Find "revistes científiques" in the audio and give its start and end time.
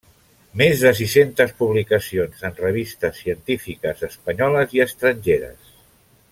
2.63-4.03